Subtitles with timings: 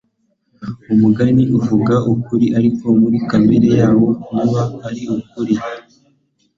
[0.93, 5.55] Umugani uvuga ukuri ariko muri kamere yawo ntuba ari ukuri.